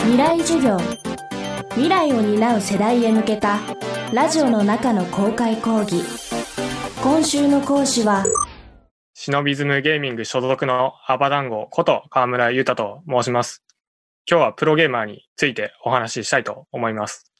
[0.00, 0.78] 未来授業
[1.70, 3.58] 未来を担う世代へ向けた
[4.12, 6.02] ラジオの中の公開講義
[7.02, 8.24] 今週の講師は
[9.14, 13.64] シノビズムゲーミング所属のアバダンゴこと河村裕太と申します。
[14.30, 17.32] 今日はプロゲーマーについてお話ししたいと思います。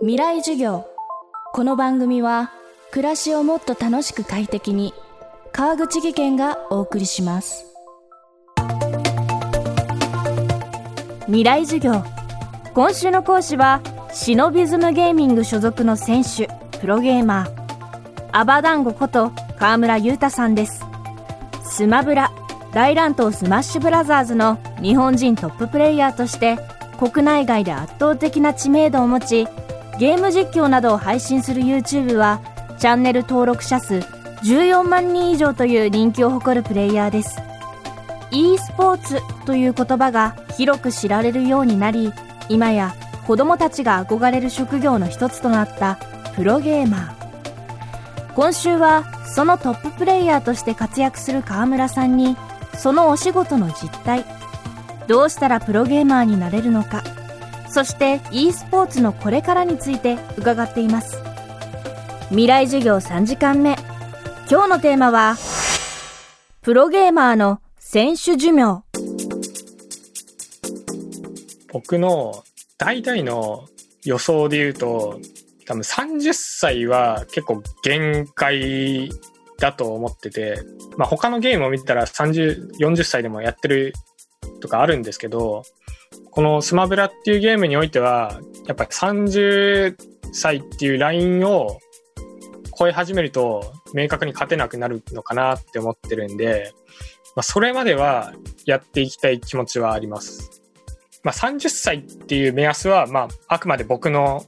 [0.00, 0.86] 未来授業
[1.52, 2.52] この番組は
[2.90, 4.94] 暮らしをもっと楽しく快適に
[5.52, 7.69] 川口義賢がお送りします
[11.30, 12.02] 未来授業。
[12.74, 13.80] 今週の講師は
[14.12, 16.48] シノビズムゲーミング所属の選手
[16.80, 18.28] プロゲーマー。
[18.32, 20.84] アバダンゴこと河村裕太さんです。
[21.62, 22.32] スマブラ
[22.72, 26.58] 大乱闘スマッシュブラザーズの日本人トッププレイヤーとして
[26.98, 29.46] 国内外で圧倒的な知名度を持ち
[30.00, 32.40] ゲーム実況などを配信する YouTube は
[32.80, 33.98] チャンネル登録者数
[34.42, 37.49] 14万人以上という人気を誇るプレイヤーです。
[38.30, 42.12] E スポーツという言葉が広く知られるようになり
[42.48, 42.94] 今や
[43.26, 45.98] 子供たちが憧れる職業の一つとなった
[46.34, 48.34] プロゲーマー。
[48.34, 52.36] 今週はそのトッププレイヤーとして活躍する川村さんに
[52.76, 54.24] そのお仕事の実態。
[55.06, 57.02] どうしたらプロゲーマーになれるのか。
[57.68, 61.18] そして e スポーツのこれからについて伺っています。
[62.30, 63.76] 未来授業3時間目。
[64.50, 65.36] 今日のテーマは
[66.62, 67.60] プロゲーマーの
[67.92, 68.84] 選手寿命。
[71.72, 72.44] 僕の
[72.78, 73.66] 大体の
[74.04, 75.18] 予想で言うと、
[75.66, 79.10] 多分30歳は結構限界
[79.58, 80.62] だと思ってて、
[80.98, 83.92] まあ他のゲームを見たら30、40歳でもやってる
[84.60, 85.64] とかあるんですけど、
[86.30, 89.96] このスマブラっていうゲームにおいては、やっぱり30
[90.30, 91.80] 歳っていうラインを
[92.78, 96.72] 超え始めると明確に勝てなくなるのかなって思ってるんで、
[97.36, 98.32] まあ、それまでは
[98.66, 100.62] やっていきたい気持ちはあります。
[101.22, 104.44] まあ、30歳っていう目安は、まあ、あくまで僕の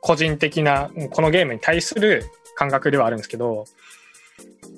[0.00, 2.24] 個人的なこのゲームに対する
[2.56, 3.64] 感覚ではあるんですけど、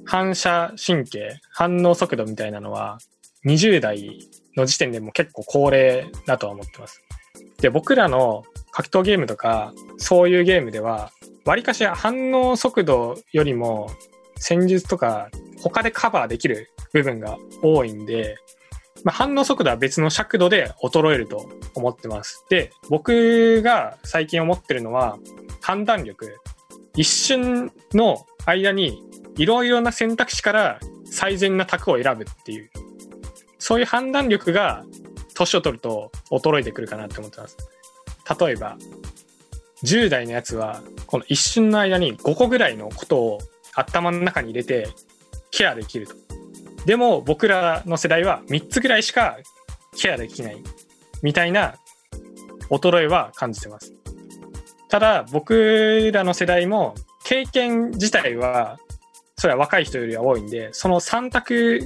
[0.04, 2.98] 反射神経、反応速度みたいなのは
[3.44, 7.02] 20代の時点でも結構高齢だとは思ってます。
[7.60, 11.10] で、僕らの格闘ゲームとか、そういうゲームでは、
[11.44, 13.88] 割かし反応速度よりも
[14.36, 15.30] 戦術とか
[15.62, 18.36] 他でカバーできる部分が多いんで、
[19.04, 22.44] まあ、反応速度は別の尺度で衰えると思ってます。
[22.48, 25.18] で、僕が最近思ってるのは
[25.60, 26.38] 判断力。
[26.94, 29.02] 一瞬の間に
[29.36, 32.70] いろいろな選択肢から最善な択を選ぶっていう。
[33.58, 34.84] そういう判断力が
[35.34, 37.56] 年を取ると衰えてくるかなって思ってます。
[38.40, 38.76] 例えば、
[39.84, 43.38] 10代のやつはこの一瞬の間に5個ぐらいのことを
[43.74, 44.88] 頭の中に入れて
[45.50, 46.25] ケアできると。
[46.86, 49.36] でも僕らの世代は3つぐらいしか
[49.96, 50.62] ケアできない
[51.22, 51.74] みたいな
[52.70, 53.92] 衰えは感じてます。
[54.88, 56.94] ただ僕らの世代も
[57.24, 58.78] 経験自体は
[59.36, 61.80] それは若い人よりは多いんで、その3択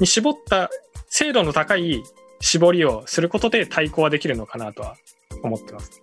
[0.00, 0.70] に絞った
[1.08, 2.02] 精度の高い
[2.40, 4.96] 絞りをすることで対抗はできるのかなとは
[5.42, 6.02] 思ってます。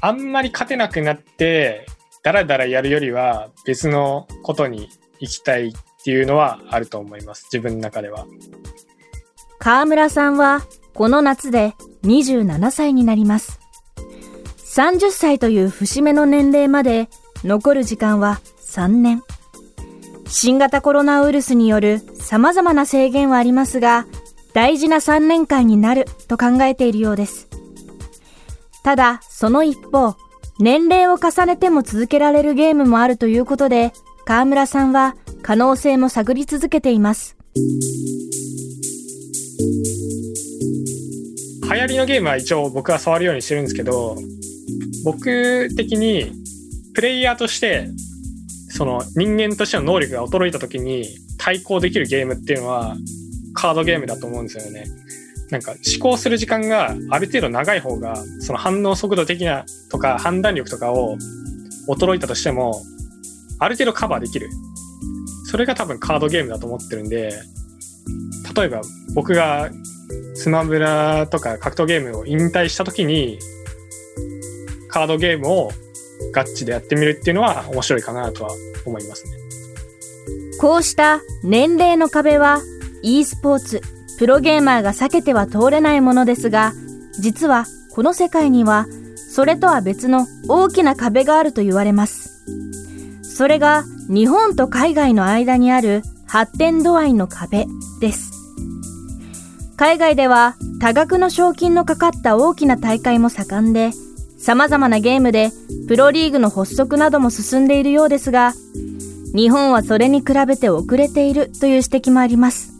[0.00, 1.86] あんまり勝てなくなって、
[2.22, 4.88] だらだらやるよりは別のことに
[5.20, 7.48] 行きたいっていうのはあると思います。
[7.50, 8.26] 自分の中では。
[9.58, 10.60] 川村さんは
[10.92, 11.72] この夏で
[12.02, 13.60] 27歳になります
[14.58, 17.08] 30歳という節目の年齢まで
[17.44, 19.22] 残る時間は3年
[20.28, 24.06] 新型コロナウイルスによる様々な制限はありますが
[24.52, 27.48] 大事な3年間になると考えているようです
[28.82, 30.14] ただその一方
[30.58, 33.94] 年齢を重ねても続けられるゲームもあるということで
[34.26, 37.36] 川村さんは可能性も探り続けています
[41.62, 44.16] 流行りのゲームは一応僕は触るようにしてるんですけど、
[45.04, 46.32] 僕的に
[46.94, 47.90] プレイヤーとして、
[48.70, 52.96] その人間としての能力が衰えた時に対抗できるゲームっていうのは
[53.52, 54.86] カードゲームだと思うんですよね。
[55.50, 61.18] なんか思考する時間がある程度長い方が、その反応速度的なとか判断力とかを
[61.86, 62.82] 衰えたとしても、
[63.58, 64.48] ある程度カバーできる。
[65.54, 67.30] それが多分カードゲームだと思ってるんで、
[68.56, 68.80] 例えば
[69.14, 69.70] 僕が
[70.34, 73.38] スマブラとか格闘ゲームを引退した時に
[74.88, 75.70] カードゲームを
[76.32, 78.50] ガッチでやってみるっていうのは面白いかなとは
[78.84, 79.30] 思いますね。
[80.58, 82.60] こうした年齢の壁は
[83.02, 83.80] e スポーツ、
[84.18, 86.72] プロゲーマーが避けては通れないものですが、
[87.20, 92.23] 実はこの世界にはそれとは別の大きな壁があると言われます。
[93.34, 97.66] それが日本と海外の間にある発展度合いの壁
[98.00, 98.30] です。
[99.76, 103.90] 海外では多額の賞金のかかった大きな大会も盛んで、
[104.38, 105.50] 様々なゲームで
[105.88, 108.54] プロリーグの発足なども進んでいるようですが、
[109.34, 112.72] 日本はそれに比べて遅れているという指摘もあります。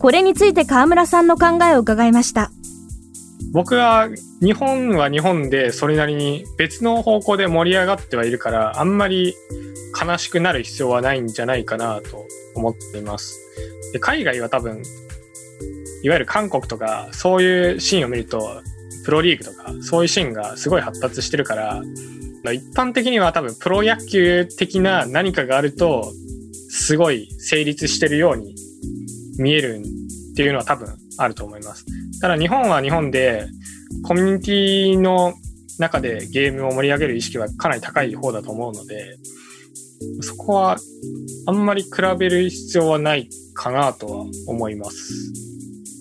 [0.00, 2.50] これについて河村さんの考えを伺いました。
[3.56, 4.10] 僕は
[4.42, 9.34] 日本は日本でそれなりに別の方向で盛り上がってはいるからあんまり
[9.98, 13.40] 悲しくなる必要はないんじゃないかなと思っています。
[13.94, 14.82] で海外は多分
[16.02, 18.60] いわゆる韓国とかそういうシーンを見ると
[19.06, 21.82] プロリーグとかそういうシーンがすごい発達してるから
[22.52, 26.12] 一般的には多分プロ野球的な何かがあると
[26.68, 28.54] すごい成立してるように
[29.38, 31.84] 見えるっていうのは多分あると思います。
[32.20, 33.48] ただ日本は日本で
[34.04, 35.34] コミュニティの
[35.78, 39.18] 中でゲームを盛り上げる意識はかなり高い方だと思うので、
[40.20, 40.76] そこは
[41.46, 45.32] あんまり比べる必要はないかなとは思います。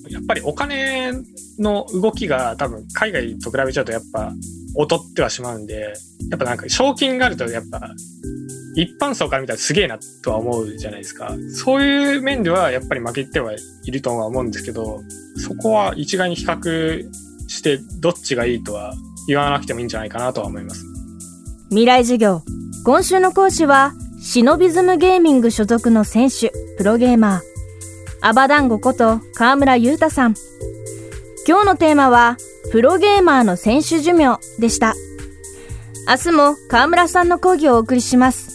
[0.10, 1.12] やっぱりお金
[1.60, 4.32] の動きが多分海外と比べちゃうとやっぱ
[4.78, 5.94] 劣ってはしまうんで、
[6.30, 7.94] やっぱなんか賞金があるとやっぱ
[8.76, 11.34] 一般層から見たらすげえなとは思うじゃないですか。
[11.54, 15.02] そういう面ではやっぱり負けてはいるとは思うんですけど、
[15.38, 17.10] そこは一概に比較
[17.48, 18.94] してどっちがいいとは
[19.28, 20.86] 言わなくてもいいんじゃないかなとは思います。
[21.70, 22.42] 未来授業。
[22.86, 27.42] 今週の講師は、シノビズムゲーミング所属の選手、プロゲーマー、
[28.22, 30.36] アバダンゴこと河村優太さん。
[31.48, 32.38] 今日のテーマは、
[32.72, 34.94] プロゲーマーの選手寿命でした。
[36.08, 38.55] 明日も河村さんの講義をお送りします。